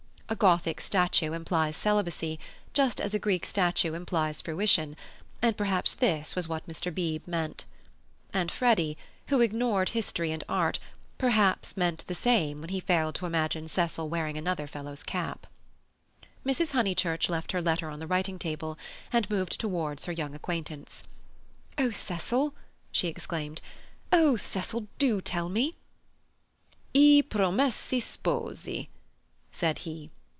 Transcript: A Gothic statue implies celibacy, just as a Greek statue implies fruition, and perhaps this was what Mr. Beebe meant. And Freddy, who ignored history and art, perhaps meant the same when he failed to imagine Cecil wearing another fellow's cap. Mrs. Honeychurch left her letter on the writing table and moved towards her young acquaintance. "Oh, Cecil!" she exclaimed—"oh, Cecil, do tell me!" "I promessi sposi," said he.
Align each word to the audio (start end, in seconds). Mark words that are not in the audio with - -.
A 0.29 0.33
Gothic 0.37 0.79
statue 0.79 1.33
implies 1.33 1.75
celibacy, 1.75 2.39
just 2.71 3.01
as 3.01 3.13
a 3.13 3.19
Greek 3.19 3.45
statue 3.45 3.93
implies 3.93 4.39
fruition, 4.41 4.95
and 5.41 5.57
perhaps 5.57 5.93
this 5.93 6.37
was 6.37 6.47
what 6.47 6.65
Mr. 6.67 6.89
Beebe 6.95 7.25
meant. 7.29 7.65
And 8.31 8.49
Freddy, 8.49 8.97
who 9.27 9.41
ignored 9.41 9.89
history 9.89 10.31
and 10.31 10.41
art, 10.47 10.79
perhaps 11.17 11.75
meant 11.75 12.07
the 12.07 12.15
same 12.15 12.61
when 12.61 12.69
he 12.69 12.79
failed 12.79 13.15
to 13.15 13.25
imagine 13.25 13.67
Cecil 13.67 14.07
wearing 14.07 14.37
another 14.37 14.67
fellow's 14.67 15.03
cap. 15.03 15.47
Mrs. 16.45 16.71
Honeychurch 16.71 17.29
left 17.29 17.51
her 17.51 17.61
letter 17.61 17.89
on 17.89 17.99
the 17.99 18.07
writing 18.07 18.39
table 18.39 18.77
and 19.11 19.29
moved 19.29 19.59
towards 19.59 20.05
her 20.05 20.13
young 20.13 20.33
acquaintance. 20.33 21.03
"Oh, 21.77 21.89
Cecil!" 21.91 22.53
she 22.89 23.09
exclaimed—"oh, 23.09 24.37
Cecil, 24.37 24.87
do 24.97 25.19
tell 25.19 25.49
me!" 25.49 25.75
"I 26.95 27.19
promessi 27.29 27.99
sposi," 28.01 28.87
said 29.51 29.79
he. 29.79 30.09